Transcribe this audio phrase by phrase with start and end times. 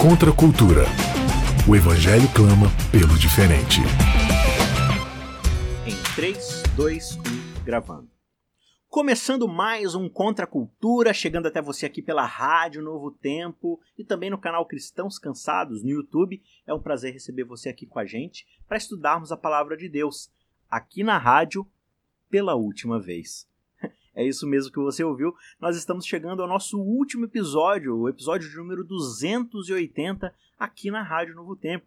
[0.00, 0.84] Contra a cultura.
[1.66, 3.80] O Evangelho clama pelo diferente.
[5.86, 7.16] Em 3, 2,
[7.60, 8.08] 1, gravando.
[8.88, 14.04] Começando mais um Contra a Cultura, chegando até você aqui pela Rádio Novo Tempo e
[14.04, 16.42] também no canal Cristãos Cansados no YouTube.
[16.66, 20.30] É um prazer receber você aqui com a gente para estudarmos a palavra de Deus
[20.70, 21.66] aqui na rádio
[22.28, 23.48] pela última vez.
[24.16, 25.34] É isso mesmo que você ouviu.
[25.60, 31.34] Nós estamos chegando ao nosso último episódio, o episódio de número 280, aqui na Rádio
[31.34, 31.84] Novo Tempo.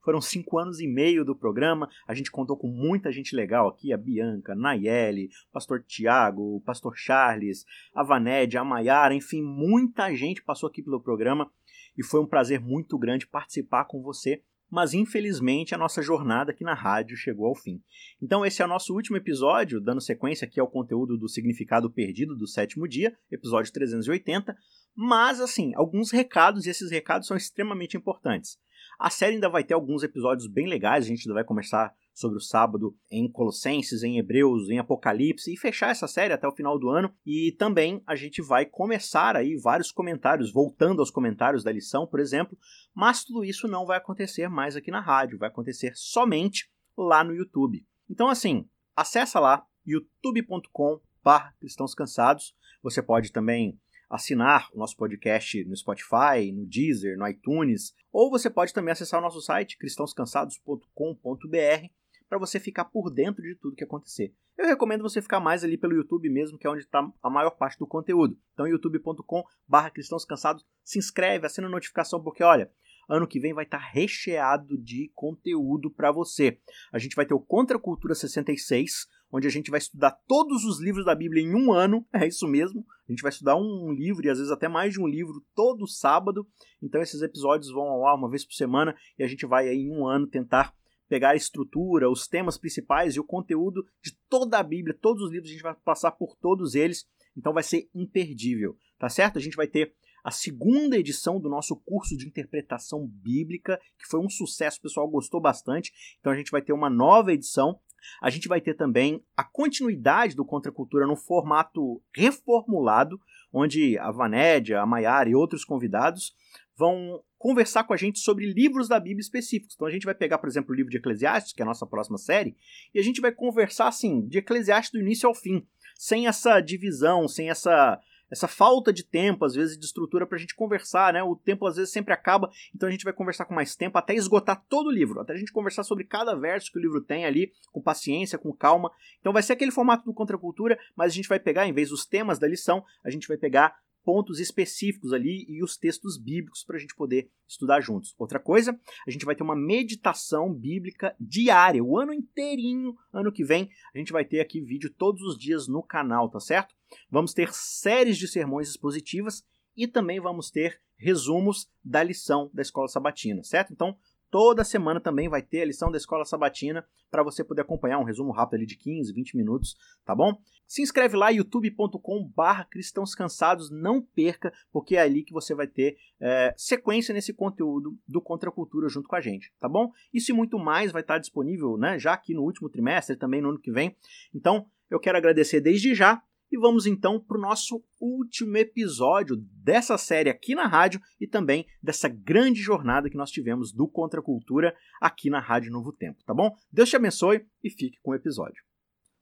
[0.00, 1.90] Foram cinco anos e meio do programa.
[2.08, 7.66] A gente contou com muita gente legal aqui: a Bianca, Nayeli, Pastor Tiago, Pastor Charles,
[7.94, 11.50] a Vaned, a Maiara, enfim, muita gente passou aqui pelo programa
[11.94, 16.64] e foi um prazer muito grande participar com você mas infelizmente a nossa jornada aqui
[16.64, 17.80] na rádio chegou ao fim.
[18.20, 22.36] Então esse é o nosso último episódio, dando sequência aqui ao conteúdo do significado perdido
[22.36, 24.56] do sétimo dia, episódio 380,
[24.94, 28.58] mas assim, alguns recados e esses recados são extremamente importantes.
[28.98, 32.38] A série ainda vai ter alguns episódios bem legais, a gente ainda vai começar sobre
[32.38, 36.78] o sábado em Colossenses, em Hebreus, em Apocalipse e fechar essa série até o final
[36.78, 37.14] do ano.
[37.26, 42.18] E também a gente vai começar aí vários comentários, voltando aos comentários da lição, por
[42.18, 42.56] exemplo,
[42.94, 47.34] mas tudo isso não vai acontecer mais aqui na rádio, vai acontecer somente lá no
[47.34, 47.84] YouTube.
[48.08, 52.56] Então assim, acessa lá youtube.com/cristãos cansados.
[52.82, 58.48] Você pode também assinar o nosso podcast no Spotify, no Deezer, no iTunes, ou você
[58.48, 61.95] pode também acessar o nosso site cristãoscansados.com.br
[62.28, 64.34] para você ficar por dentro de tudo que acontecer.
[64.56, 67.50] Eu recomendo você ficar mais ali pelo YouTube mesmo, que é onde está a maior
[67.50, 68.38] parte do conteúdo.
[68.54, 72.70] Então, youtube.com/barra cristãos cansados, se inscreve, assina a notificação, porque olha,
[73.08, 76.58] ano que vem vai estar tá recheado de conteúdo para você.
[76.92, 80.80] A gente vai ter o Contra Cultura 66, onde a gente vai estudar todos os
[80.80, 82.06] livros da Bíblia em um ano.
[82.12, 82.84] É isso mesmo.
[83.08, 85.86] A gente vai estudar um livro e às vezes até mais de um livro todo
[85.86, 86.46] sábado.
[86.82, 89.78] Então esses episódios vão ao ar uma vez por semana e a gente vai aí
[89.78, 90.74] em um ano tentar
[91.08, 95.30] pegar a estrutura, os temas principais e o conteúdo de toda a Bíblia, todos os
[95.30, 99.38] livros, a gente vai passar por todos eles, então vai ser imperdível, tá certo?
[99.38, 99.94] A gente vai ter
[100.24, 105.08] a segunda edição do nosso curso de interpretação bíblica, que foi um sucesso, o pessoal
[105.08, 107.78] gostou bastante, então a gente vai ter uma nova edição.
[108.20, 113.18] A gente vai ter também a continuidade do Contra Cultura no formato reformulado,
[113.52, 116.34] onde a Vanédia, a Maiara e outros convidados
[116.76, 119.74] vão conversar com a gente sobre livros da Bíblia específicos.
[119.74, 121.86] Então a gente vai pegar, por exemplo, o livro de Eclesiastes, que é a nossa
[121.86, 122.56] próxima série,
[122.94, 125.66] e a gente vai conversar assim, de Eclesiastes do início ao fim,
[125.96, 130.40] sem essa divisão, sem essa essa falta de tempo, às vezes, de estrutura para a
[130.40, 131.22] gente conversar, né?
[131.22, 134.14] O tempo às vezes sempre acaba, então a gente vai conversar com mais tempo até
[134.14, 137.24] esgotar todo o livro, até a gente conversar sobre cada verso que o livro tem
[137.24, 138.90] ali, com paciência, com calma.
[139.20, 141.72] Então vai ser aquele formato do Contra a Cultura, mas a gente vai pegar, em
[141.72, 146.16] vez dos temas da lição, a gente vai pegar pontos específicos ali e os textos
[146.16, 148.14] bíblicos para a gente poder estudar juntos.
[148.16, 153.44] Outra coisa, a gente vai ter uma meditação bíblica diária, o ano inteirinho, ano que
[153.44, 156.72] vem, a gente vai ter aqui vídeo todos os dias no canal, tá certo?
[157.10, 159.42] Vamos ter séries de sermões expositivas
[159.76, 163.72] e também vamos ter resumos da lição da escola sabatina, certo?
[163.72, 163.98] Então,
[164.38, 168.04] Toda semana também vai ter a lição da Escola Sabatina para você poder acompanhar um
[168.04, 169.74] resumo rápido ali de 15, 20 minutos,
[170.04, 170.38] tá bom?
[170.66, 175.66] Se inscreve lá, youtube.com barra cristãos cansados, não perca, porque é ali que você vai
[175.66, 179.90] ter é, sequência nesse conteúdo do Contra a Cultura junto com a gente, tá bom?
[180.12, 183.48] Isso e muito mais vai estar disponível, né, já aqui no último trimestre, também no
[183.48, 183.96] ano que vem.
[184.34, 189.98] Então, eu quero agradecer desde já e vamos então para o nosso último episódio dessa
[189.98, 194.22] série aqui na rádio e também dessa grande jornada que nós tivemos do Contra a
[194.22, 196.54] Cultura aqui na Rádio Novo Tempo, tá bom?
[196.70, 198.62] Deus te abençoe e fique com o episódio.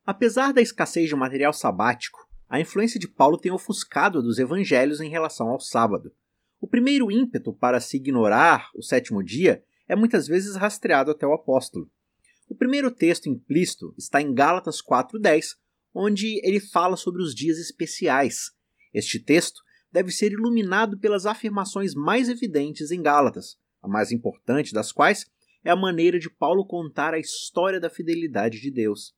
[0.05, 2.19] Apesar da escassez de material sabático,
[2.49, 6.13] a influência de Paulo tem ofuscado a dos evangelhos em relação ao sábado.
[6.61, 11.33] O primeiro ímpeto para se ignorar o sétimo dia é muitas vezes rastreado até o
[11.33, 11.91] apóstolo.
[12.49, 15.57] O primeiro texto implícito está em Gálatas 4:10,
[15.95, 18.51] onde ele fala sobre os dias especiais.
[18.93, 19.63] Este texto
[19.93, 25.25] deve ser iluminado pelas afirmações mais evidentes em Gálatas, a mais importante das quais
[25.65, 29.15] é a maneira de Paulo contar a história da fidelidade de Deus.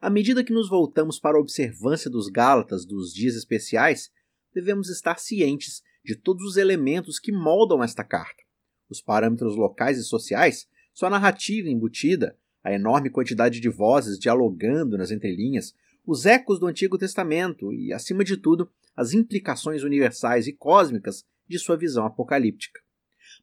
[0.00, 4.10] À medida que nos voltamos para a observância dos Gálatas dos dias especiais,
[4.52, 8.42] devemos estar cientes de todos os elementos que moldam esta carta.
[8.90, 15.10] Os parâmetros locais e sociais, sua narrativa embutida, a enorme quantidade de vozes dialogando nas
[15.10, 15.74] entrelinhas,
[16.06, 21.58] os ecos do Antigo Testamento e, acima de tudo, as implicações universais e cósmicas de
[21.58, 22.80] sua visão apocalíptica.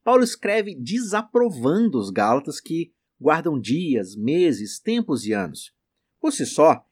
[0.04, 5.74] Paulo escreve desaprovando os Gálatas que guardam dias, meses, tempos e anos.
[6.20, 6.86] Por si só,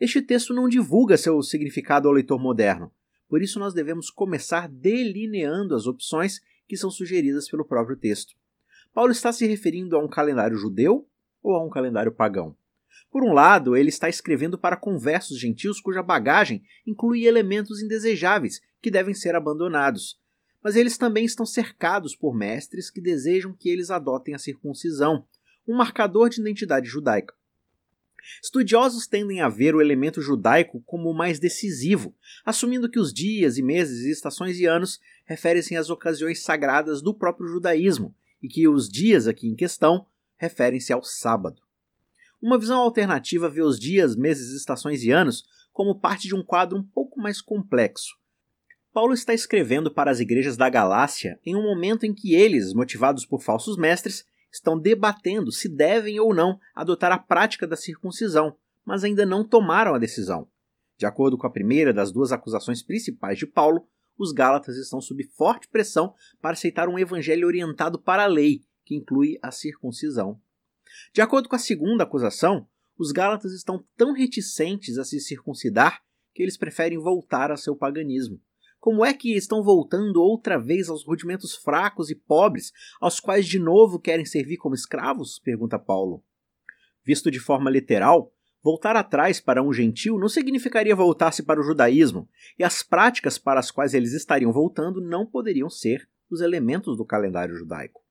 [0.00, 2.92] este texto não divulga seu significado ao leitor moderno,
[3.28, 8.34] por isso nós devemos começar delineando as opções que são sugeridas pelo próprio texto.
[8.92, 11.08] Paulo está se referindo a um calendário judeu
[11.42, 12.56] ou a um calendário pagão?
[13.16, 18.90] Por um lado, ele está escrevendo para conversos gentios cuja bagagem inclui elementos indesejáveis que
[18.90, 20.20] devem ser abandonados.
[20.62, 25.26] Mas eles também estão cercados por mestres que desejam que eles adotem a circuncisão,
[25.66, 27.34] um marcador de identidade judaica.
[28.44, 32.14] Estudiosos tendem a ver o elemento judaico como o mais decisivo,
[32.44, 37.14] assumindo que os dias e meses e estações e anos referem-se às ocasiões sagradas do
[37.14, 40.04] próprio judaísmo e que os dias aqui em questão
[40.36, 41.64] referem-se ao sábado.
[42.40, 46.78] Uma visão alternativa vê os dias, meses, estações e anos como parte de um quadro
[46.78, 48.14] um pouco mais complexo.
[48.92, 53.26] Paulo está escrevendo para as igrejas da Galácia em um momento em que eles, motivados
[53.26, 59.04] por falsos mestres, estão debatendo se devem ou não adotar a prática da circuncisão, mas
[59.04, 60.48] ainda não tomaram a decisão.
[60.96, 63.86] De acordo com a primeira das duas acusações principais de Paulo,
[64.18, 68.94] os Gálatas estão sob forte pressão para aceitar um evangelho orientado para a lei, que
[68.94, 70.40] inclui a circuncisão.
[71.12, 72.66] De acordo com a segunda acusação,
[72.98, 76.00] os Gálatas estão tão reticentes a se circuncidar
[76.34, 78.40] que eles preferem voltar a seu paganismo.
[78.78, 83.58] Como é que estão voltando outra vez aos rudimentos fracos e pobres, aos quais de
[83.58, 85.38] novo querem servir como escravos?
[85.38, 86.22] pergunta Paulo.
[87.04, 88.32] Visto de forma literal,
[88.62, 92.28] voltar atrás para um gentil não significaria voltar-se para o judaísmo,
[92.58, 97.04] e as práticas para as quais eles estariam voltando não poderiam ser os elementos do
[97.04, 98.04] calendário judaico.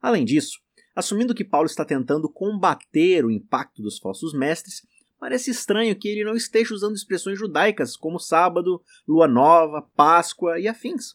[0.00, 0.58] Além disso,
[1.00, 4.86] assumindo que Paulo está tentando combater o impacto dos falsos mestres,
[5.20, 10.66] Parece estranho que ele não esteja usando expressões judaicas como sábado, lua nova, Páscoa e
[10.66, 11.14] afins.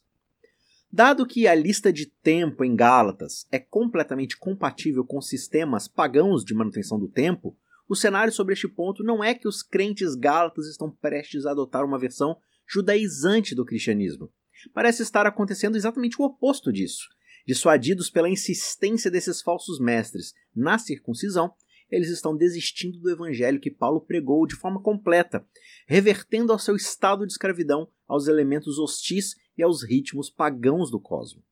[0.91, 6.53] Dado que a lista de tempo em Gálatas é completamente compatível com sistemas pagãos de
[6.53, 7.57] manutenção do tempo,
[7.89, 11.83] o cenário sobre este ponto não é que os crentes gálatas estão prestes a adotar
[11.83, 14.31] uma versão judaizante do cristianismo.
[14.71, 17.09] Parece estar acontecendo exatamente o oposto disso.
[17.45, 21.53] Dissuadidos pela insistência desses falsos mestres na circuncisão,
[21.89, 25.45] eles estão desistindo do evangelho que Paulo pregou de forma completa,
[25.88, 31.44] revertendo ao seu estado de escravidão aos elementos hostis e aos ritmos pagãos do cosmo.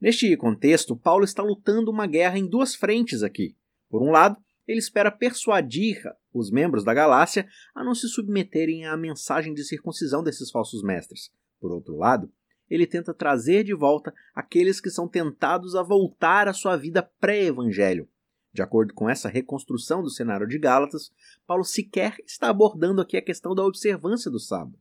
[0.00, 3.56] Neste contexto, Paulo está lutando uma guerra em duas frentes aqui.
[3.88, 6.02] Por um lado, ele espera persuadir
[6.32, 11.30] os membros da Galácia a não se submeterem à mensagem de circuncisão desses falsos mestres.
[11.60, 12.32] Por outro lado,
[12.68, 18.08] ele tenta trazer de volta aqueles que são tentados a voltar à sua vida pré-evangelho,
[18.54, 21.10] de acordo com essa reconstrução do cenário de Gálatas,
[21.44, 24.78] Paulo sequer está abordando aqui a questão da observância do sábado.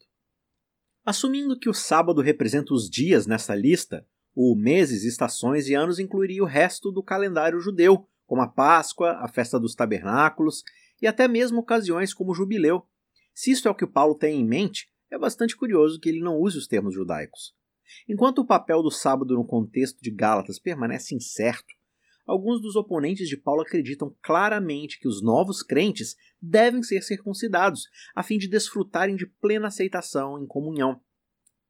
[1.04, 6.44] Assumindo que o sábado representa os dias nessa lista, o meses, estações e anos incluiria
[6.44, 10.64] o resto do calendário judeu, como a Páscoa, a festa dos tabernáculos
[11.02, 12.88] e até mesmo ocasiões como o jubileu.
[13.34, 16.38] Se isto é o que Paulo tem em mente, é bastante curioso que ele não
[16.38, 17.54] use os termos judaicos.
[18.08, 21.74] Enquanto o papel do sábado no contexto de Gálatas permanece incerto,
[22.26, 28.24] alguns dos oponentes de Paulo acreditam claramente que os novos crentes devem ser circuncidados, a
[28.24, 31.00] fim de desfrutarem de plena aceitação em comunhão.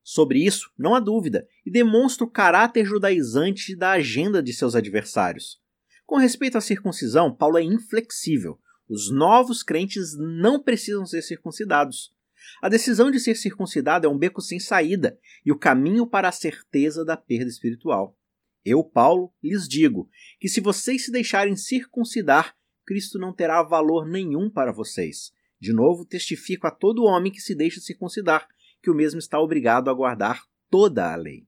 [0.04, 5.62] Sobre isso, não há dúvida, e demonstra o caráter judaizante da agenda de seus adversários.
[6.06, 8.60] Com respeito à circuncisão, Paulo é inflexível.
[8.88, 12.14] Os novos crentes não precisam ser circuncidados.
[12.62, 16.32] A decisão de ser circuncidado é um beco sem saída e o caminho para a
[16.32, 18.18] certeza da perda espiritual.
[18.66, 24.50] Eu, Paulo, lhes digo que se vocês se deixarem circuncidar, Cristo não terá valor nenhum
[24.50, 25.32] para vocês.
[25.60, 28.48] De novo, testifico a todo homem que se deixa circuncidar
[28.82, 31.48] que o mesmo está obrigado a guardar toda a lei.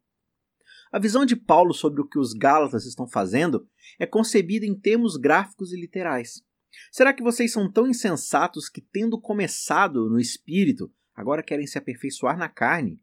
[0.92, 3.68] A visão de Paulo sobre o que os Gálatas estão fazendo
[4.00, 6.42] é concebida em termos gráficos e literais.
[6.92, 12.38] Será que vocês são tão insensatos que, tendo começado no espírito, agora querem se aperfeiçoar
[12.38, 13.00] na carne?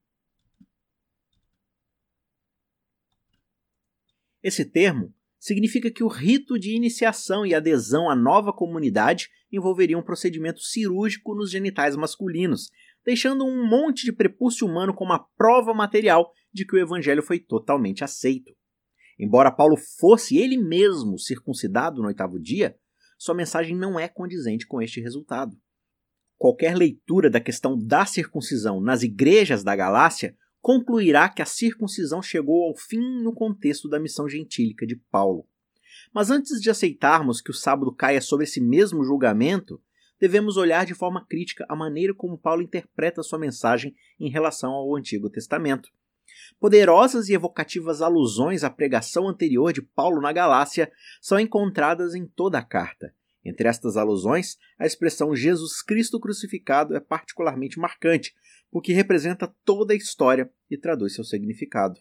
[4.42, 10.02] Esse termo significa que o rito de iniciação e adesão à nova comunidade envolveria um
[10.02, 12.70] procedimento cirúrgico nos genitais masculinos,
[13.04, 17.38] deixando um monte de prepúcio humano como a prova material de que o evangelho foi
[17.38, 18.54] totalmente aceito.
[19.18, 22.76] Embora Paulo fosse ele mesmo circuncidado no oitavo dia,
[23.18, 25.56] sua mensagem não é condizente com este resultado.
[26.42, 32.64] Qualquer leitura da questão da circuncisão nas igrejas da Galácia concluirá que a circuncisão chegou
[32.64, 35.46] ao fim no contexto da missão gentílica de Paulo.
[36.12, 39.80] Mas antes de aceitarmos que o sábado caia sobre esse mesmo julgamento,
[40.18, 44.96] devemos olhar de forma crítica a maneira como Paulo interpreta sua mensagem em relação ao
[44.96, 45.90] Antigo Testamento.
[46.58, 52.58] Poderosas e evocativas alusões à pregação anterior de Paulo na Galácia são encontradas em toda
[52.58, 53.14] a carta.
[53.44, 58.32] Entre estas alusões, a expressão Jesus Cristo crucificado é particularmente marcante,
[58.70, 62.00] porque representa toda a história e traduz seu significado.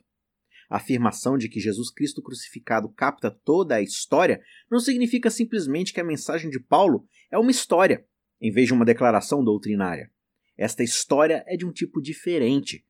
[0.70, 6.00] A afirmação de que Jesus Cristo crucificado capta toda a história não significa simplesmente que
[6.00, 8.06] a mensagem de Paulo é uma história,
[8.40, 10.10] em vez de uma declaração doutrinária.
[10.58, 12.86] Esta história é de um tipo diferente.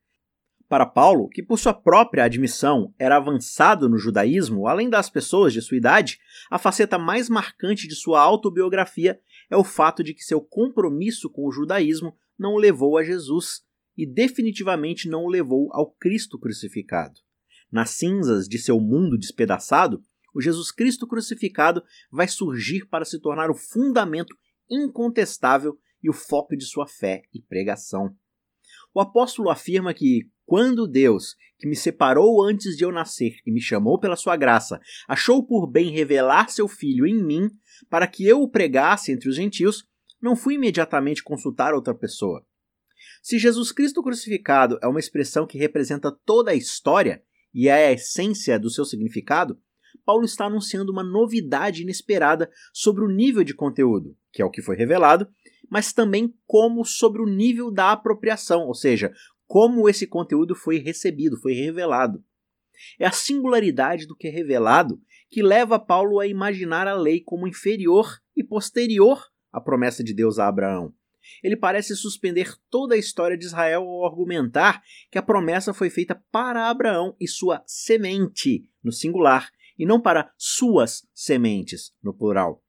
[0.71, 5.61] Para Paulo, que por sua própria admissão era avançado no judaísmo, além das pessoas de
[5.61, 6.17] sua idade,
[6.49, 11.45] a faceta mais marcante de sua autobiografia é o fato de que seu compromisso com
[11.45, 13.63] o judaísmo não o levou a Jesus
[13.97, 17.19] e definitivamente não o levou ao Cristo crucificado.
[17.69, 20.01] Nas cinzas de seu mundo despedaçado,
[20.33, 24.33] o Jesus Cristo crucificado vai surgir para se tornar o fundamento
[24.69, 28.15] incontestável e o foco de sua fé e pregação.
[28.93, 33.61] O apóstolo afirma que, quando Deus, que me separou antes de eu nascer e me
[33.61, 37.49] chamou pela sua graça, achou por bem revelar seu filho em mim,
[37.89, 39.85] para que eu o pregasse entre os gentios,
[40.21, 42.45] não fui imediatamente consultar outra pessoa.
[43.23, 47.91] Se Jesus Cristo crucificado é uma expressão que representa toda a história e é a
[47.93, 49.59] essência do seu significado,
[50.05, 54.61] Paulo está anunciando uma novidade inesperada sobre o nível de conteúdo, que é o que
[54.61, 55.27] foi revelado,
[55.71, 59.13] mas também como sobre o nível da apropriação, ou seja,
[59.47, 62.21] como esse conteúdo foi recebido, foi revelado.
[62.99, 67.47] É a singularidade do que é revelado que leva Paulo a imaginar a lei como
[67.47, 70.93] inferior e posterior à promessa de Deus a Abraão.
[71.41, 76.21] Ele parece suspender toda a história de Israel ao argumentar que a promessa foi feita
[76.31, 82.61] para Abraão e sua semente, no singular, e não para suas sementes, no plural.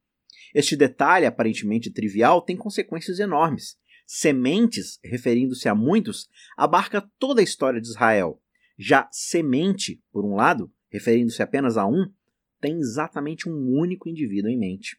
[0.55, 3.77] Este detalhe, aparentemente trivial, tem consequências enormes.
[4.07, 8.43] Sementes, referindo-se a muitos, abarca toda a história de Israel.
[8.79, 12.13] Já semente, por um lado, referindo-se apenas a um,
[12.61, 14.99] tem exatamente um único indivíduo em mente.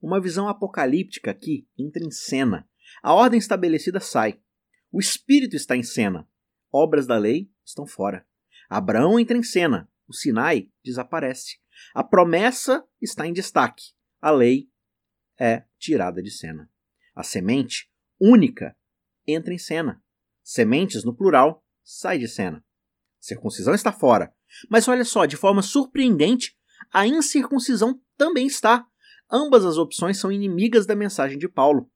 [0.00, 2.68] Uma visão apocalíptica aqui entra em cena.
[3.02, 4.40] A ordem estabelecida sai.
[4.90, 6.28] O espírito está em cena.
[6.72, 8.26] Obras da lei estão fora.
[8.68, 9.90] Abraão entra em cena.
[10.08, 11.58] O Sinai desaparece.
[11.94, 13.92] A promessa está em destaque.
[14.20, 14.68] A lei
[15.38, 16.70] é tirada de cena.
[17.14, 18.76] A semente única
[19.26, 20.02] entra em cena.
[20.42, 22.64] Sementes, no plural, sai de cena.
[23.18, 24.32] Circuncisão está fora.
[24.68, 26.56] Mas olha só, de forma surpreendente,
[26.92, 28.86] a incircuncisão também está.
[29.30, 31.90] Ambas as opções são inimigas da mensagem de Paulo.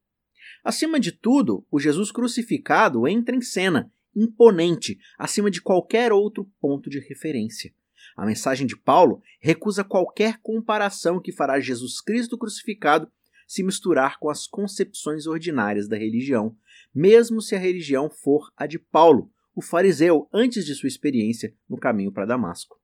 [0.63, 6.89] Acima de tudo, o Jesus crucificado entra em cena, imponente, acima de qualquer outro ponto
[6.89, 7.73] de referência.
[8.15, 13.11] A mensagem de Paulo recusa qualquer comparação que fará Jesus Cristo crucificado
[13.47, 16.57] se misturar com as concepções ordinárias da religião,
[16.93, 21.77] mesmo se a religião for a de Paulo, o fariseu, antes de sua experiência no
[21.77, 22.79] caminho para Damasco.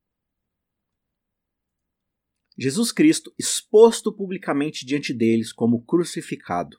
[2.58, 6.78] Jesus Cristo exposto publicamente diante deles como crucificado.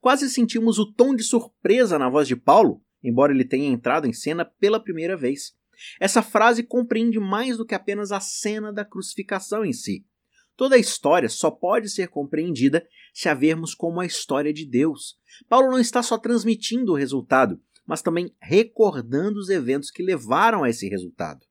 [0.00, 4.12] Quase sentimos o tom de surpresa na voz de Paulo, embora ele tenha entrado em
[4.12, 5.57] cena pela primeira vez.
[6.00, 10.04] Essa frase compreende mais do que apenas a cena da crucificação em si.
[10.56, 15.16] Toda a história só pode ser compreendida se a vermos como a história de Deus.
[15.48, 20.68] Paulo não está só transmitindo o resultado, mas também recordando os eventos que levaram a
[20.68, 21.46] esse resultado.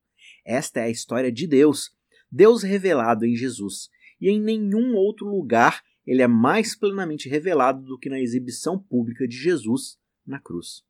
[0.46, 1.92] Esta é a história de Deus,
[2.32, 7.98] Deus revelado em Jesus, e em nenhum outro lugar ele é mais plenamente revelado do
[7.98, 10.87] que na exibição pública de Jesus na cruz.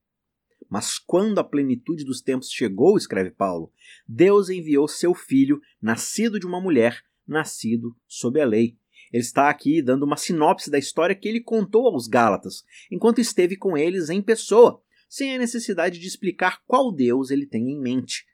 [0.69, 3.71] Mas quando a plenitude dos tempos chegou, escreve Paulo,
[4.07, 8.77] Deus enviou seu filho, nascido de uma mulher, nascido sob a lei.
[9.11, 13.55] Ele está aqui dando uma sinopse da história que ele contou aos Gálatas, enquanto esteve
[13.55, 18.25] com eles em pessoa, sem a necessidade de explicar qual Deus ele tem em mente.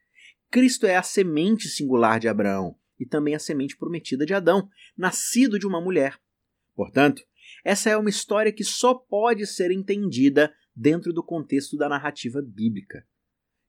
[0.50, 5.60] Cristo é a semente singular de Abraão e também a semente prometida de Adão, nascido
[5.60, 6.20] de uma mulher.
[6.75, 7.24] Portanto,
[7.63, 13.06] essa é uma história que só pode ser entendida dentro do contexto da narrativa bíblica.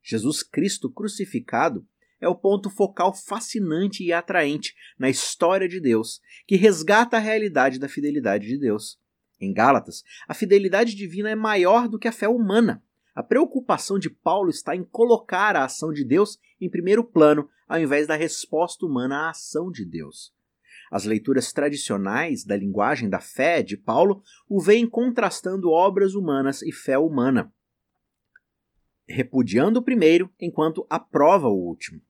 [0.03, 1.87] Jesus Cristo crucificado
[2.21, 7.79] é o ponto focal fascinante e atraente na história de Deus, que resgata a realidade
[7.79, 8.99] da fidelidade de Deus.
[9.41, 12.83] Em Gálatas, a fidelidade divina é maior do que a fé humana.
[13.15, 17.79] A preocupação de Paulo está em colocar a ação de Deus em primeiro plano, ao
[17.79, 20.34] invés da resposta humana à ação de Deus.
[20.95, 26.71] As leituras tradicionais da linguagem da fé de Paulo o veem contrastando obras humanas e
[26.71, 27.53] fé humana,
[29.05, 32.01] repudiando o primeiro enquanto aprova o último.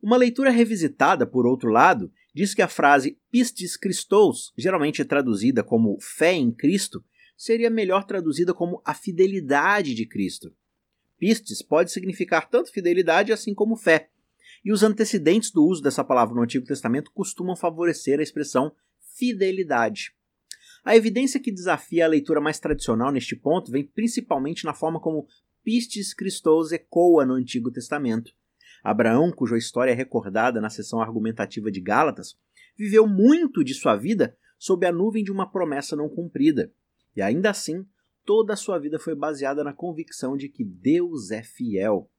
[0.00, 5.98] Uma leitura revisitada, por outro lado, diz que a frase pistis Christos, geralmente traduzida como
[6.00, 7.04] fé em Cristo,
[7.36, 10.54] seria melhor traduzida como a fidelidade de Cristo.
[11.18, 14.08] Pistis pode significar tanto fidelidade assim como fé,
[14.64, 18.72] e os antecedentes do uso dessa palavra no Antigo Testamento costumam favorecer a expressão
[19.16, 20.14] fidelidade.
[20.84, 25.26] A evidência que desafia a leitura mais tradicional neste ponto vem principalmente na forma como
[25.62, 28.32] pistis Christos ecoa no Antigo Testamento.
[28.82, 32.34] Abraão, cuja história é recordada na seção argumentativa de Gálatas,
[32.78, 36.72] viveu muito de sua vida sob a nuvem de uma promessa não cumprida,
[37.14, 37.84] e ainda assim,
[38.24, 42.10] toda a sua vida foi baseada na convicção de que Deus é fiel.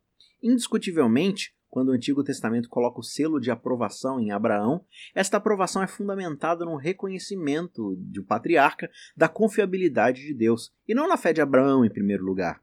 [0.41, 4.85] Indiscutivelmente, quando o Antigo Testamento coloca o selo de aprovação em Abraão,
[5.15, 11.15] esta aprovação é fundamentada no reconhecimento um patriarca da confiabilidade de Deus, e não na
[11.15, 12.61] fé de Abraão em primeiro lugar.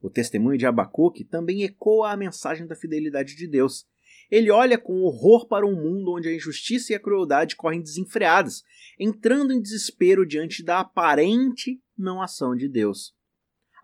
[0.00, 3.84] O testemunho de Abacuque também ecoa a mensagem da fidelidade de Deus.
[4.30, 8.62] Ele olha com horror para um mundo onde a injustiça e a crueldade correm desenfreadas,
[9.00, 13.17] entrando em desespero diante da aparente não ação de Deus.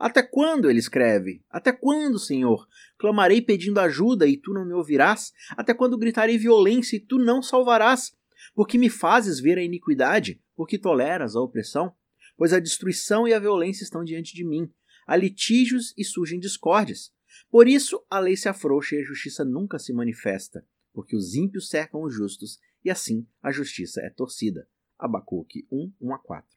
[0.04, 1.42] Até quando, ele escreve?
[1.49, 2.68] Até quando, Senhor?
[2.99, 5.32] Clamarei pedindo ajuda e tu não me ouvirás?
[5.56, 8.14] Até quando gritarei violência e tu não salvarás?
[8.54, 10.38] Porque me fazes ver a iniquidade?
[10.54, 11.90] Porque toleras a opressão?
[12.37, 14.70] Pois a destruição e a violência estão diante de mim.
[15.06, 17.11] Há litígios e surgem discórdias.
[17.50, 21.70] Por isso a lei se afrouxa e a justiça nunca se manifesta, porque os ímpios
[21.70, 24.68] cercam os justos e assim a justiça é torcida.
[24.99, 26.53] Abacuque 1, 1 a 4.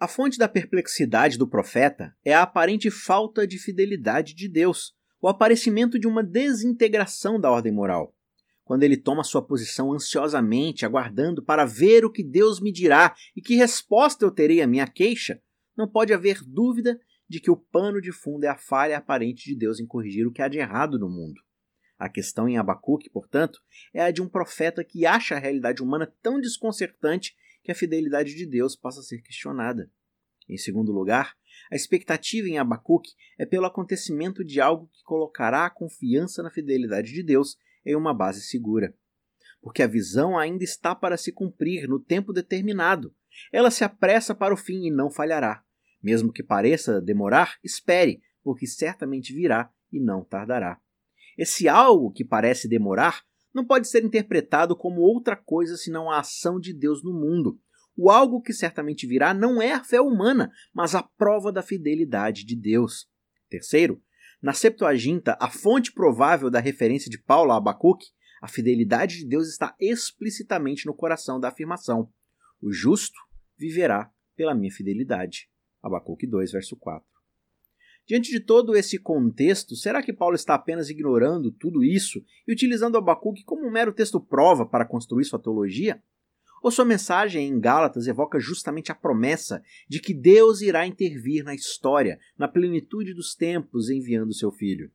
[0.00, 5.28] A fonte da perplexidade do profeta é a aparente falta de fidelidade de Deus, o
[5.28, 8.16] aparecimento de uma desintegração da ordem moral.
[8.64, 13.42] Quando ele toma sua posição ansiosamente, aguardando para ver o que Deus me dirá e
[13.42, 15.38] que resposta eu terei à minha queixa,
[15.76, 19.54] não pode haver dúvida de que o pano de fundo é a falha aparente de
[19.54, 21.42] Deus em corrigir o que há de errado no mundo.
[21.98, 23.60] A questão em Abacuque, portanto,
[23.92, 27.34] é a de um profeta que acha a realidade humana tão desconcertante
[27.70, 29.88] que a fidelidade de Deus passa a ser questionada.
[30.48, 31.36] Em segundo lugar,
[31.70, 37.12] a expectativa em Abacuque é pelo acontecimento de algo que colocará a confiança na fidelidade
[37.12, 38.92] de Deus em uma base segura.
[39.62, 43.14] Porque a visão ainda está para se cumprir no tempo determinado.
[43.52, 45.62] Ela se apressa para o fim e não falhará.
[46.02, 50.80] Mesmo que pareça demorar, espere, porque certamente virá e não tardará.
[51.38, 53.24] Esse algo que parece demorar
[53.54, 57.58] não pode ser interpretado como outra coisa senão a ação de Deus no mundo.
[57.96, 62.44] O algo que certamente virá não é a fé humana, mas a prova da fidelidade
[62.44, 63.08] de Deus.
[63.48, 64.02] Terceiro,
[64.40, 68.06] na Septuaginta, a fonte provável da referência de Paulo a Abacuque,
[68.40, 72.10] a fidelidade de Deus está explicitamente no coração da afirmação:
[72.62, 73.18] O justo
[73.58, 75.50] viverá pela minha fidelidade.
[75.82, 77.06] Abacuque 2, verso 4.
[78.10, 82.98] Diante de todo esse contexto, será que Paulo está apenas ignorando tudo isso e utilizando
[82.98, 86.02] Abacuque como um mero texto prova para construir sua teologia?
[86.60, 91.54] Ou sua mensagem em Gálatas evoca justamente a promessa de que Deus irá intervir na
[91.54, 94.90] história, na plenitude dos tempos, enviando seu filho?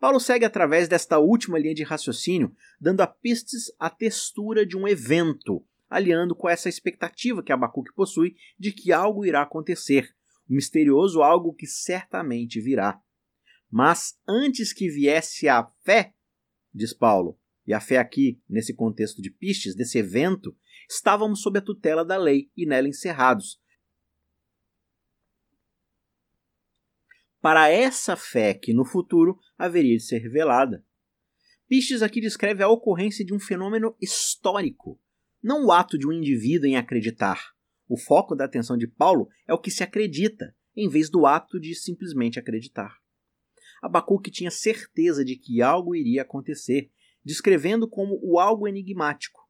[0.00, 4.88] Paulo segue através desta última linha de raciocínio, dando a pistas a textura de um
[4.88, 10.12] evento, aliando com essa expectativa que Abacuque possui de que algo irá acontecer,
[10.52, 13.00] misterioso algo que certamente virá.
[13.70, 16.14] Mas antes que viesse a fé,
[16.74, 20.56] diz Paulo, e a fé aqui, nesse contexto de pistes, desse evento,
[20.88, 23.60] estávamos sob a tutela da lei e nela encerrados.
[27.40, 30.84] Para essa fé que no futuro haveria de ser revelada.
[31.68, 35.00] Pistes aqui descreve a ocorrência de um fenômeno histórico,
[35.42, 37.52] não o ato de um indivíduo em acreditar.
[37.88, 41.60] O foco da atenção de Paulo é o que se acredita, em vez do ato
[41.60, 42.96] de simplesmente acreditar.
[43.82, 46.90] Abacuque tinha certeza de que algo iria acontecer,
[47.24, 49.40] descrevendo como o algo enigmático.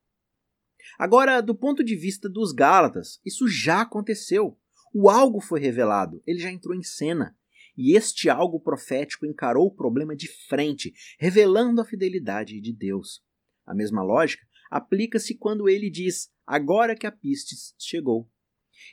[0.98, 4.58] Agora, do ponto de vista dos Gálatas, isso já aconteceu.
[4.94, 7.36] O algo foi revelado, ele já entrou em cena.
[7.76, 13.22] E este algo profético encarou o problema de frente, revelando a fidelidade de Deus.
[13.66, 18.28] A mesma lógica aplica-se quando ele diz agora que a Pistes chegou.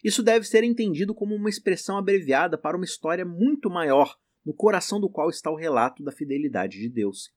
[0.03, 4.99] Isso deve ser entendido como uma expressão abreviada para uma história muito maior, no coração
[4.99, 7.31] do qual está o relato da fidelidade de Deus.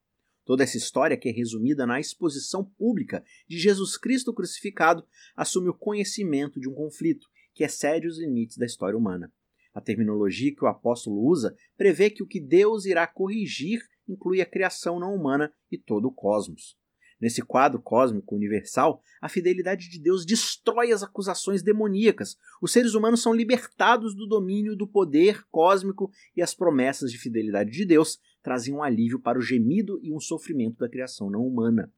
[0.45, 5.75] Toda essa história, que é resumida na exposição pública de Jesus Cristo crucificado, assume o
[5.75, 9.33] conhecimento de um conflito que excede os limites da história humana.
[9.73, 14.47] A terminologia que o apóstolo usa prevê que o que Deus irá corrigir inclui a
[14.47, 16.77] criação não humana e todo o cosmos.
[17.23, 22.37] Nesse quadro cósmico universal, a fidelidade de Deus destrói as acusações demoníacas.
[22.61, 27.71] Os seres humanos são libertados do domínio do poder cósmico e as promessas de fidelidade
[27.71, 31.93] de Deus trazem um alívio para o gemido e um sofrimento da criação não humana.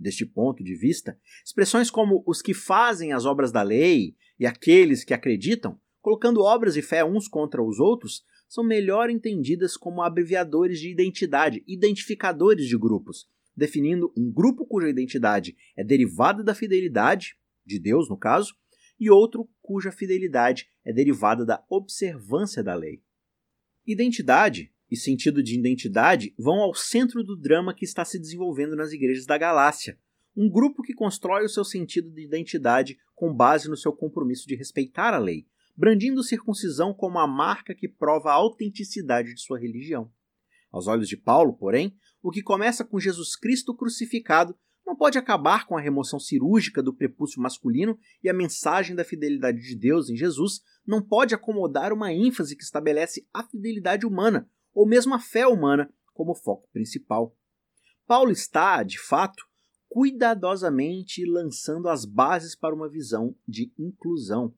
[0.00, 5.04] Deste ponto de vista, expressões como os que fazem as obras da lei e aqueles
[5.04, 10.80] que acreditam, colocando obras e fé uns contra os outros, são melhor entendidas como abreviadores
[10.80, 17.78] de identidade, identificadores de grupos, definindo um grupo cuja identidade é derivada da fidelidade, de
[17.78, 18.54] Deus no caso,
[18.98, 23.02] e outro cuja fidelidade é derivada da observância da lei.
[23.86, 28.92] Identidade, e sentido de identidade vão ao centro do drama que está se desenvolvendo nas
[28.92, 29.98] igrejas da Galácia.
[30.36, 34.54] Um grupo que constrói o seu sentido de identidade com base no seu compromisso de
[34.54, 40.12] respeitar a lei, brandindo circuncisão como a marca que prova a autenticidade de sua religião.
[40.72, 44.56] Aos olhos de Paulo, porém, o que começa com Jesus Cristo crucificado
[44.86, 49.60] não pode acabar com a remoção cirúrgica do prepúcio masculino e a mensagem da fidelidade
[49.60, 54.86] de Deus em Jesus não pode acomodar uma ênfase que estabelece a fidelidade humana, ou
[54.86, 57.36] mesmo a fé humana, como foco principal.
[58.06, 59.44] Paulo está, de fato,
[59.88, 64.54] cuidadosamente lançando as bases para uma visão de inclusão.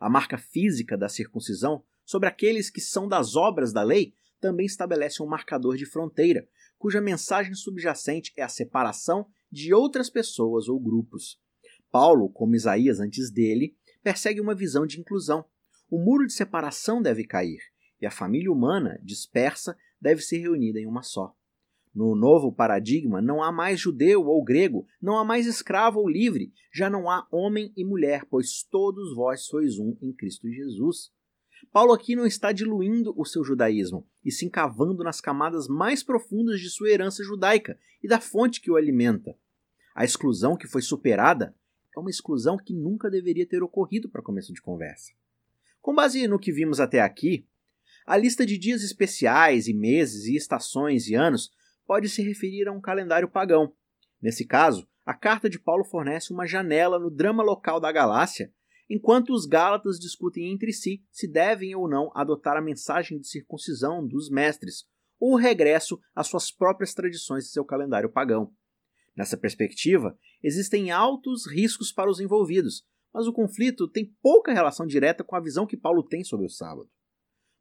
[0.00, 4.14] A marca física da circuncisão sobre aqueles que são das obras da lei
[4.46, 6.46] também estabelece um marcador de fronteira,
[6.78, 11.40] cuja mensagem subjacente é a separação de outras pessoas ou grupos.
[11.90, 15.44] Paulo, como Isaías antes dele, persegue uma visão de inclusão.
[15.90, 17.58] O muro de separação deve cair,
[18.00, 21.34] e a família humana, dispersa, deve ser reunida em uma só.
[21.92, 26.52] No novo paradigma, não há mais judeu ou grego, não há mais escravo ou livre,
[26.72, 31.10] já não há homem e mulher, pois todos vós sois um em Cristo Jesus.
[31.72, 36.60] Paulo aqui não está diluindo o seu judaísmo e se encavando nas camadas mais profundas
[36.60, 39.36] de sua herança judaica e da fonte que o alimenta.
[39.94, 41.54] A exclusão que foi superada
[41.96, 45.12] é uma exclusão que nunca deveria ter ocorrido para começo de conversa.
[45.80, 47.46] Com base no que vimos até aqui,
[48.06, 51.50] a lista de dias especiais e meses e estações e anos
[51.86, 53.72] pode se referir a um calendário pagão.
[54.20, 58.52] Nesse caso, a carta de Paulo fornece uma janela no drama local da Galácia,
[58.88, 64.06] enquanto os Gálatas discutem entre si se devem ou não adotar a mensagem de circuncisão
[64.06, 64.84] dos mestres
[65.18, 68.52] ou o regresso às suas próprias tradições de seu calendário pagão.
[69.16, 75.24] Nessa perspectiva, existem altos riscos para os envolvidos, mas o conflito tem pouca relação direta
[75.24, 76.88] com a visão que Paulo tem sobre o sábado.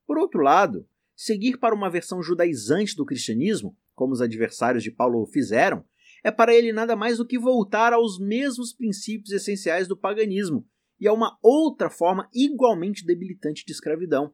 [0.05, 5.25] Por outro lado, seguir para uma versão judaizante do cristianismo como os adversários de Paulo
[5.25, 5.85] fizeram,
[6.23, 10.67] é para ele nada mais do que voltar aos mesmos princípios essenciais do paganismo
[10.99, 14.33] e a uma outra forma igualmente debilitante de escravidão.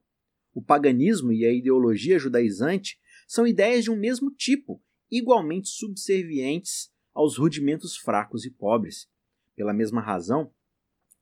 [0.54, 7.38] O paganismo e a ideologia judaizante são ideias de um mesmo tipo, igualmente subservientes aos
[7.38, 9.08] rudimentos fracos e pobres.
[9.56, 10.52] Pela mesma razão,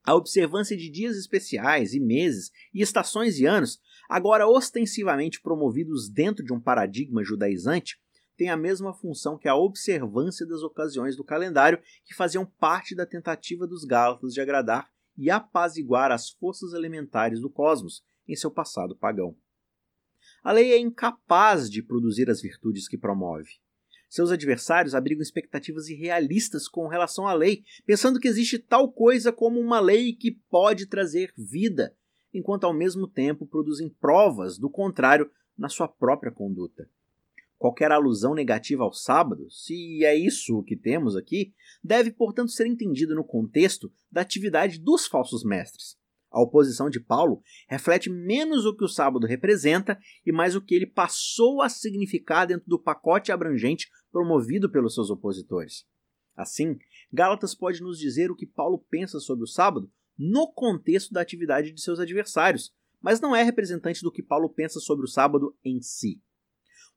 [0.04, 6.43] a observância de dias especiais e meses e estações e anos, agora ostensivamente promovidos dentro
[6.43, 7.99] de um paradigma judaizante,
[8.36, 13.06] tem a mesma função que a observância das ocasiões do calendário que faziam parte da
[13.06, 18.95] tentativa dos Gálatas de agradar e apaziguar as forças elementares do cosmos em seu passado
[18.95, 19.36] pagão.
[20.41, 23.49] A lei é incapaz de produzir as virtudes que promove.
[24.08, 29.60] Seus adversários abrigam expectativas irrealistas com relação à lei, pensando que existe tal coisa como
[29.60, 31.93] uma lei que pode trazer vida,
[32.34, 36.89] enquanto ao mesmo tempo produzem provas do contrário na sua própria conduta.
[37.60, 43.13] Qualquer alusão negativa ao sábado, se é isso que temos aqui, deve, portanto, ser entendida
[43.13, 46.00] no contexto da atividade dos falsos mestres.
[46.32, 50.74] A oposição de Paulo reflete menos o que o sábado representa e mais o que
[50.74, 55.86] ele passou a significar dentro do pacote abrangente promovido pelos seus opositores.
[56.38, 56.78] Assim,
[57.12, 61.74] Gálatas pode nos dizer o que Paulo pensa sobre o sábado no contexto da atividade
[61.74, 65.82] de seus adversários, mas não é representante do que Paulo pensa sobre o sábado em
[65.82, 66.22] si.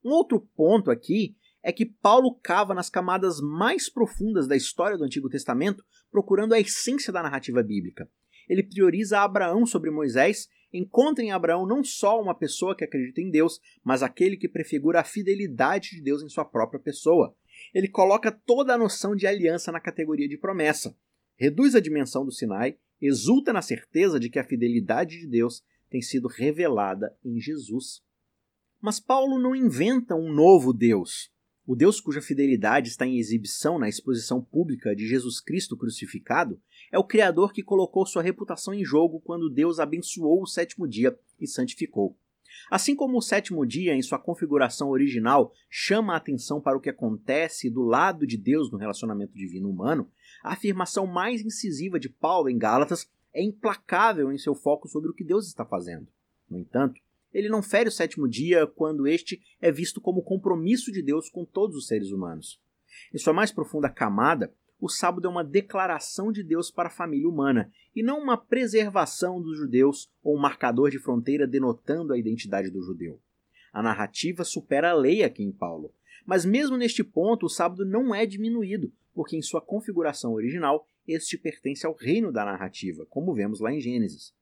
[0.04, 5.04] Um outro ponto aqui é que Paulo cava nas camadas mais profundas da história do
[5.04, 8.10] Antigo Testamento, procurando a essência da narrativa bíblica.
[8.48, 13.30] Ele prioriza Abraão sobre Moisés, encontra em Abraão não só uma pessoa que acredita em
[13.30, 17.34] Deus, mas aquele que prefigura a fidelidade de Deus em sua própria pessoa.
[17.72, 20.96] Ele coloca toda a noção de aliança na categoria de promessa,
[21.36, 26.00] reduz a dimensão do Sinai, exulta na certeza de que a fidelidade de Deus tem
[26.00, 28.02] sido revelada em Jesus.
[28.82, 31.30] Mas Paulo não inventa um novo Deus.
[31.64, 36.98] O Deus cuja fidelidade está em exibição na exposição pública de Jesus Cristo crucificado é
[36.98, 41.46] o Criador que colocou sua reputação em jogo quando Deus abençoou o sétimo dia e
[41.46, 42.18] santificou.
[42.68, 46.90] Assim como o sétimo dia, em sua configuração original, chama a atenção para o que
[46.90, 50.10] acontece do lado de Deus no relacionamento divino-humano,
[50.42, 55.14] a afirmação mais incisiva de Paulo em Gálatas é implacável em seu foco sobre o
[55.14, 56.08] que Deus está fazendo.
[56.50, 57.00] No entanto,
[57.32, 61.44] ele não fere o sétimo dia quando este é visto como compromisso de Deus com
[61.44, 62.60] todos os seres humanos.
[63.12, 67.28] Em sua mais profunda camada, o sábado é uma declaração de Deus para a família
[67.28, 72.68] humana e não uma preservação dos judeus ou um marcador de fronteira denotando a identidade
[72.68, 73.20] do judeu.
[73.72, 75.94] A narrativa supera a lei aqui em Paulo,
[76.26, 81.38] mas mesmo neste ponto o sábado não é diminuído, porque em sua configuração original este
[81.38, 84.34] pertence ao reino da narrativa, como vemos lá em Gênesis.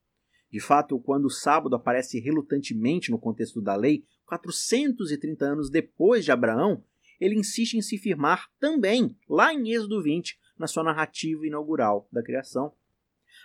[0.50, 6.32] De fato, quando o sábado aparece relutantemente no contexto da lei 430 anos depois de
[6.32, 6.82] Abraão,
[7.20, 12.22] ele insiste em se firmar também, lá em Êxodo 20, na sua narrativa inaugural da
[12.22, 12.72] criação.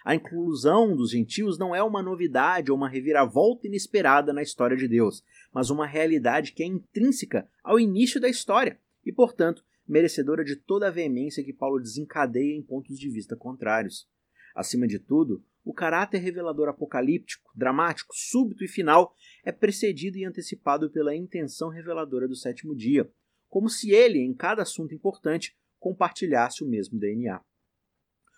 [0.03, 4.87] A inclusão dos gentios não é uma novidade ou uma reviravolta inesperada na história de
[4.87, 10.55] Deus, mas uma realidade que é intrínseca ao início da história e, portanto, merecedora de
[10.55, 14.07] toda a veemência que Paulo desencadeia em pontos de vista contrários.
[14.55, 19.11] Acima de tudo, o caráter revelador apocalíptico, dramático, súbito e final
[19.43, 23.11] é precedido e antecipado pela intenção reveladora do sétimo dia,
[23.49, 27.41] como se ele, em cada assunto importante, compartilhasse o mesmo DNA.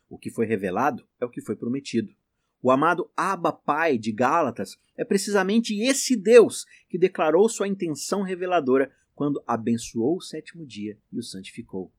[0.09, 2.15] O que foi revelado é o que foi prometido.
[2.61, 8.91] O amado Abba Pai de Gálatas é precisamente esse Deus que declarou sua intenção reveladora
[9.13, 11.91] quando abençoou o sétimo dia e o santificou.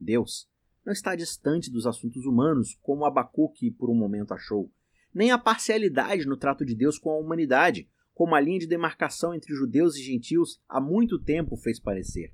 [0.00, 0.50] Deus
[0.84, 4.70] não está distante dos assuntos humanos, como Abacuque por um momento achou,
[5.14, 9.34] nem a parcialidade no trato de Deus com a humanidade, como a linha de demarcação
[9.34, 12.32] entre judeus e gentios há muito tempo fez parecer.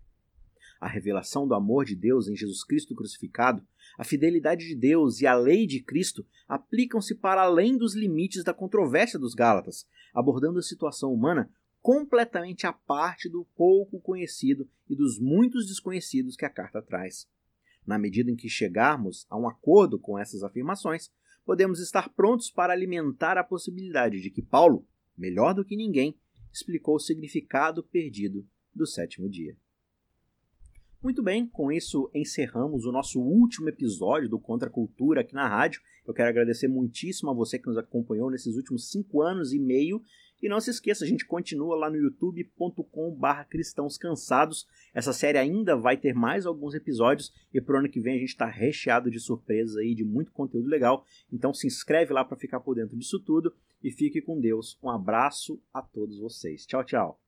[0.80, 3.66] A revelação do amor de Deus em Jesus Cristo crucificado,
[3.98, 8.54] a fidelidade de Deus e a lei de Cristo aplicam-se para além dos limites da
[8.54, 15.18] controvérsia dos Gálatas, abordando a situação humana completamente à parte do pouco conhecido e dos
[15.18, 17.28] muitos desconhecidos que a carta traz.
[17.88, 21.10] Na medida em que chegarmos a um acordo com essas afirmações,
[21.42, 26.14] podemos estar prontos para alimentar a possibilidade de que Paulo, melhor do que ninguém,
[26.52, 29.56] explicou o significado perdido do sétimo dia.
[31.02, 35.48] Muito bem, com isso encerramos o nosso último episódio do Contra a Cultura aqui na
[35.48, 35.80] rádio.
[36.06, 40.02] Eu quero agradecer muitíssimo a você que nos acompanhou nesses últimos cinco anos e meio
[40.42, 44.66] e não se esqueça, a gente continua lá no youtube.com/barra cristãos cansados.
[44.94, 48.30] Essa série ainda vai ter mais alguns episódios e pro ano que vem a gente
[48.30, 51.04] está recheado de surpresas aí, de muito conteúdo legal.
[51.32, 54.78] Então se inscreve lá para ficar por dentro disso tudo e fique com Deus.
[54.82, 56.66] Um abraço a todos vocês.
[56.66, 57.27] Tchau, tchau.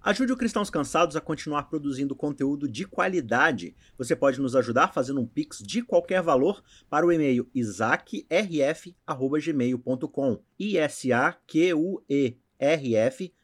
[0.00, 3.74] Ajude o Cristãos Cansados a continuar produzindo conteúdo de qualidade.
[3.96, 10.40] Você pode nos ajudar fazendo um pix de qualquer valor para o e-mail isaacrf@gmail.com.
[10.58, 13.34] I S A Q U E R F@gmail.com.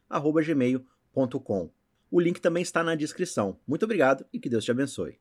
[2.11, 3.59] O link também está na descrição.
[3.67, 5.19] Muito obrigado e que Deus te abençoe.